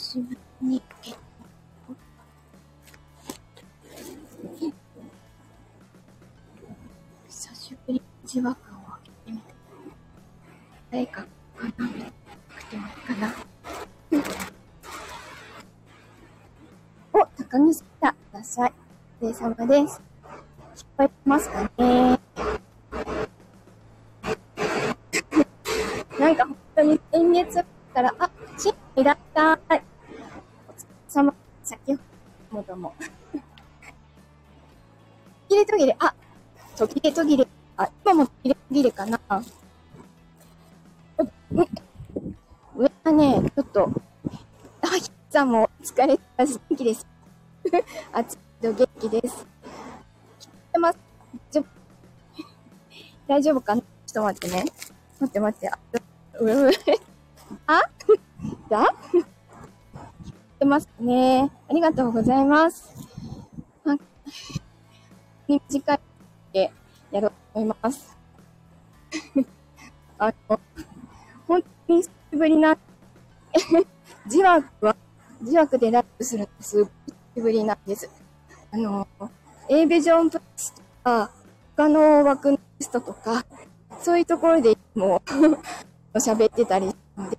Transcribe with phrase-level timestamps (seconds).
[0.00, 1.10] しぶりに、え
[7.28, 9.44] 久しぶりにじわくを開けてみた。
[10.90, 11.26] 誰かか
[11.64, 13.34] なくてもいいかな？
[17.12, 18.12] お、高木さんだ。
[18.12, 18.72] ください。
[19.20, 20.00] お疲れ様です。
[20.76, 22.18] 聞こえてますかね
[26.18, 28.29] なんか本当に先月から、あ、
[37.10, 37.46] れ途切れ、
[37.76, 39.20] あ、今も途切れ途切れかな。
[42.76, 43.90] 上はね、ちょっと、
[44.82, 46.60] あ、ひっさんもお疲れ様です。
[46.70, 47.06] 元気です。
[48.12, 49.46] 暑いけど元気です。
[50.40, 50.98] 聞こえます？
[51.52, 51.64] 大丈夫？
[53.26, 53.82] 大丈夫かな？
[53.82, 54.64] ちょっと待ってね。
[55.20, 55.68] 待って待って。
[55.68, 55.78] あ、
[56.40, 56.70] うう。
[57.66, 57.82] あ？
[58.70, 58.94] だ？
[59.12, 59.26] 聞こ
[60.60, 61.50] えますね？
[61.68, 62.88] ありがとうございます。
[65.48, 66.00] 短い
[66.52, 66.79] でやろうと
[67.54, 68.16] 思います。
[70.18, 70.60] あの、
[71.48, 72.76] 本当に久しぶりな、
[74.26, 74.96] 自枠は、
[75.40, 78.10] 自枠でラップするのすごい久しぶりなんです。
[78.72, 79.06] あの、
[79.68, 81.30] A ビジョンプラスとか、
[81.76, 83.44] 他の枠のテストとか、
[84.00, 85.22] そういうところでいつも
[86.14, 87.38] 喋ってたりしたので、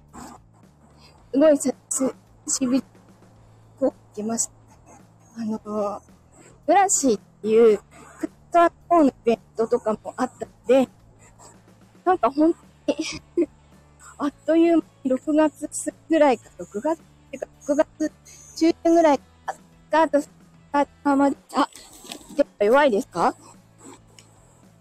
[1.34, 2.16] すごいさ、す、
[2.48, 2.84] しぶり、
[3.80, 5.42] こう、来ました。
[5.42, 6.02] あの、
[6.66, 7.80] ブラシっていう、
[8.52, 10.88] ターのイベントとかもあったので、
[12.06, 12.54] なんか本
[12.86, 13.48] 当に
[14.18, 18.12] あっという間に6月ぐらいか、6月てか、6月
[18.58, 20.30] 中旬ぐらいか、スタート、ス
[20.72, 21.68] タートまで、あ、
[22.38, 23.36] やっぱ弱いですか？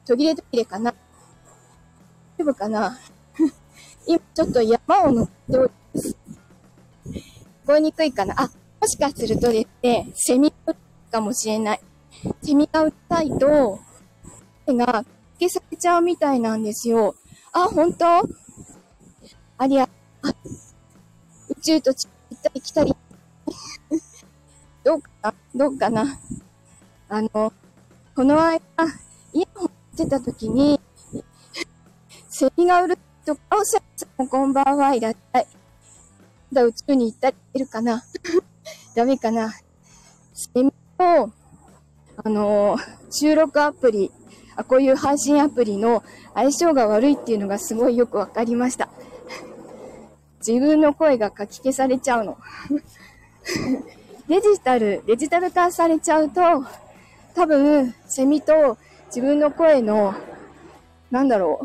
[0.06, 0.92] 途切れ途切れかな
[2.36, 2.98] 大丈夫かな？
[4.06, 6.16] 今ちょっと山を登っております。
[7.64, 10.52] 聞こえにくいかなあ、もしかするとですね、セミ
[11.10, 11.80] かもしれない。
[12.42, 13.80] セミがうるさいと、
[14.66, 15.04] 声が
[15.38, 17.14] 消されちゃうみたいなんですよ。
[17.52, 18.06] あ、本当？
[19.58, 19.88] ありゃ、
[21.48, 22.96] 宇宙と地行ったり来たり。
[24.84, 25.10] どうか？
[25.22, 26.18] などうかな？
[27.08, 27.28] あの、
[28.14, 28.60] この間、
[29.32, 30.80] イヤホンしてた時に、
[32.28, 35.46] セミがうるとか、おしゃさんこんばんはいらっしゃい。
[36.52, 38.04] まだ、宇宙に行ったりいるかな？
[38.94, 39.52] ダメかな？
[40.32, 41.30] セミと、
[42.22, 42.76] あの
[43.10, 44.10] 収録アプリ、
[44.56, 46.02] あ、こういう配信アプリの
[46.34, 48.90] 相性が悪いっていうのがすごいよくわかりました。
[50.46, 52.36] 自分の声が書き消されちゃうの。
[54.28, 56.40] デジタル、デジタル化されちゃうと、
[57.34, 58.76] 多分、セミと
[59.06, 60.14] 自分の声の、
[61.10, 61.60] なんだろ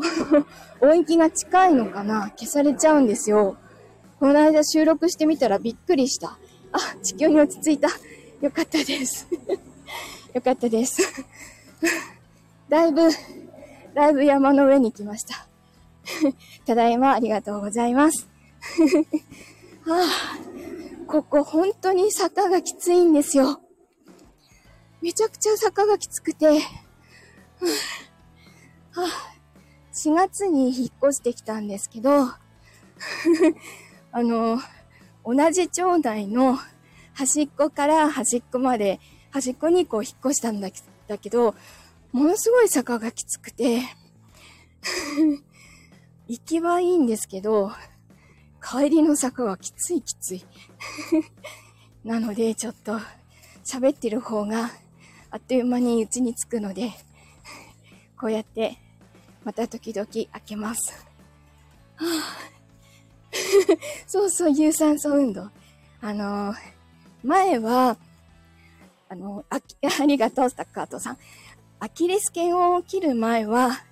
[0.80, 3.56] う、音域が近いのかな消されちゃうんですよ。
[4.18, 6.38] この間収録してみたらびっくりした。
[6.72, 7.88] あ、地球に落ち着いた。
[8.40, 9.26] よかったです。
[10.36, 11.00] よかったです。
[12.68, 13.08] だいぶ、
[13.94, 15.48] だいぶ山の上に来ました。
[16.66, 18.28] ただいまありがとうございます。
[19.88, 23.62] はあ、ここ本当に坂がきついんですよ。
[25.00, 26.58] めちゃくちゃ坂がきつくて、は
[28.94, 29.06] あ、
[29.94, 32.24] 4月に引っ越してきたんですけど、
[34.12, 34.60] あの、
[35.24, 36.58] 同じ町内の
[37.14, 39.00] 端っこから端っこまで、
[39.30, 40.70] 端っこにこう引っ越したんだ
[41.18, 41.54] けど、
[42.12, 43.82] ものすごい坂がきつくて、
[46.28, 47.72] 行きはいいんですけど、
[48.62, 50.44] 帰りの坂はきついきつい。
[52.04, 52.98] なので、ちょっと、
[53.64, 54.70] 喋ってる方が、
[55.30, 56.92] あっという間に家に着くので、
[58.18, 58.78] こうやって、
[59.44, 61.06] また時々開けます。
[61.98, 62.02] あ、
[64.06, 65.50] そうそう、有酸素運動。
[66.00, 66.56] あのー、
[67.22, 67.96] 前は、
[69.08, 71.18] あの、あき、 ありがとう、スタッカートさん。
[71.78, 73.84] アキレス腱を切る前は、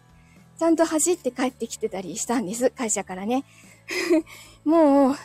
[0.58, 2.70] ちゃんと走って帰ってきてたりしたんです。
[2.70, 3.44] 会社からね。
[4.64, 5.16] もう、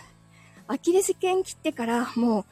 [0.67, 2.45] アキレス腱切ってから、もう、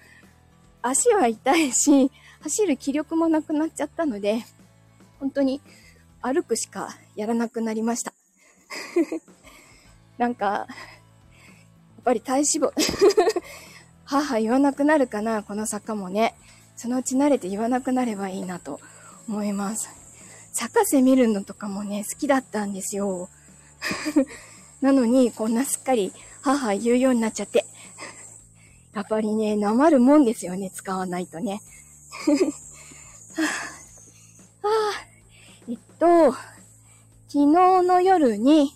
[0.81, 4.45] 足は痛いし、走る気力もなくなっちゃったので、
[5.19, 5.61] 本当に
[6.21, 8.13] 歩くしかやらなくなりました。
[10.17, 10.67] なんか、や
[11.99, 12.71] っぱり体脂肪、
[14.05, 16.35] 母言わなくなるかな、この坂もね。
[16.77, 18.79] そのうち慣れて言わなくなればいいなと
[19.27, 19.89] 思います。
[20.53, 23.29] 坂瀬見るのとかもね、好きだったんですよ。
[24.81, 27.65] なのに、こんなすっかり母言うようになっちゃって。
[28.93, 31.61] やっぱりね、なまるもんですよね、使わないとね。
[33.35, 33.43] は
[34.63, 35.07] あ、はあ、
[35.69, 38.73] えっと、昨日の夜に、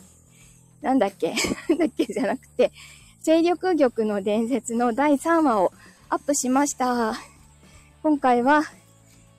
[0.82, 1.34] なんだっけ
[1.70, 2.72] なんだっけじゃなくて、
[3.22, 5.72] 勢力玉の伝説の第3話を
[6.10, 7.16] アップしました。
[8.04, 8.64] 今回は、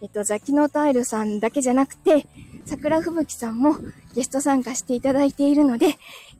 [0.00, 2.26] えっと、ザキノタイルさんだけじゃなくて、
[2.64, 3.74] 桜吹雪さんも
[4.14, 5.94] ゲスト参加していただいているので、よ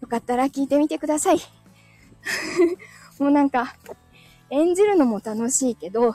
[0.09, 1.39] かったら聞いてみてください。
[3.19, 3.75] もうなんか、
[4.51, 6.15] 演じるのも楽しいけど、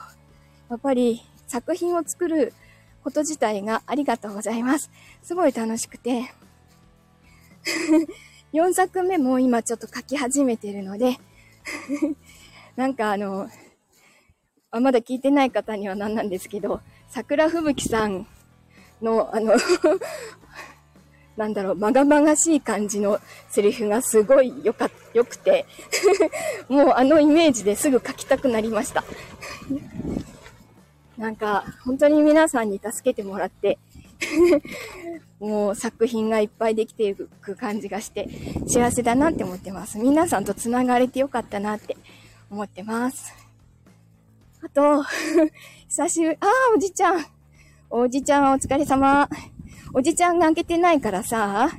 [0.69, 2.53] やっぱり作品を作る
[3.03, 4.89] こと自体がありがとうございます。
[5.23, 6.33] すごい楽しくて。
[8.53, 11.17] 4作目も今ちょっと書き始めてるので
[12.77, 13.49] なんかあの、
[14.69, 18.27] あまだ聞いてない方には何なんですけど、桜吹雪さん
[19.01, 19.53] の、あの
[21.37, 23.19] なんだろう、まがまがしい感じの
[23.49, 25.65] セリフがすごいよか、良くて
[26.67, 29.05] もうあのイメージですぐ書きたくなりました
[31.17, 33.77] なんか、本当に皆さんに助けてもらって
[35.39, 38.27] もう作品がいっぱいできていく感じがして、
[38.67, 39.97] 幸せだなって思ってます。
[39.97, 41.95] 皆さんと繋がれてよかったなって
[42.49, 43.46] 思ってます。
[44.67, 45.03] あと、
[45.87, 47.25] 久しぶり、ああ、おじちゃん。
[47.89, 49.29] おじちゃんお疲れ様。
[49.93, 51.69] おじちゃんが開けてないからさ、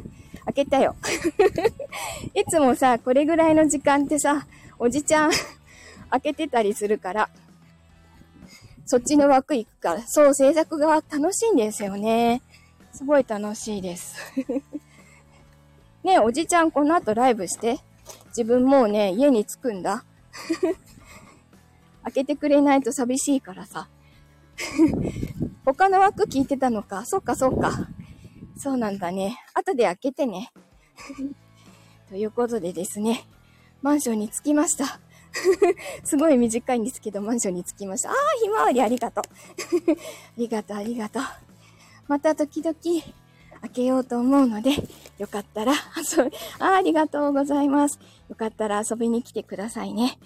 [0.47, 0.97] 開けたよ。
[2.33, 4.47] いつもさ、これぐらいの時間ってさ、
[4.79, 5.31] おじちゃん
[6.11, 7.29] 開けてたりするから、
[8.87, 12.41] そっちの枠行くから、そう、制作が楽しいんですよね。
[12.95, 14.17] すごい楽しいです。
[16.03, 17.81] ねおじちゃんこの後ライブして。
[18.29, 20.05] 自分もうね、家に着くんだ。
[22.05, 23.89] 開けてくれないと寂しいからさ。
[25.65, 27.05] 他の枠聞いてたのか。
[27.05, 27.89] そっかそっか。
[28.57, 29.39] そうなんだね。
[29.55, 30.51] 後で開けてね。
[32.09, 33.25] ということでですね、
[33.83, 35.01] マンションに着きました。
[36.05, 38.11] すごい短いんですけど、マンションに着きました。
[38.11, 39.25] ああ、ひまわりありがとう。
[39.25, 39.97] あ
[40.37, 41.23] りがとう、ありがとう。
[42.09, 42.75] また時々
[43.61, 44.71] 開けようと思うので、
[45.19, 47.99] よかったら遊び、あありがとうございます。
[48.29, 50.19] よかったら遊びに来てくださいね。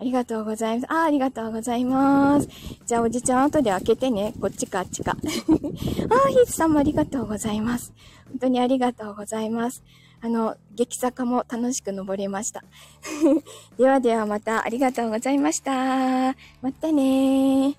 [0.00, 0.92] ありがとうございます。
[0.92, 2.48] ああ、ありがとうございます。
[2.86, 4.32] じゃあおじちゃん後で開けてね。
[4.40, 5.12] こっちかあっちか。
[5.12, 7.92] ああ、ヒーツさんもありがとうございます。
[8.30, 9.82] 本当にありがとうございます。
[10.22, 12.64] あの、激坂も楽しく登れました。
[13.76, 16.34] ではではまたありがとうございました。
[16.62, 17.74] またねー。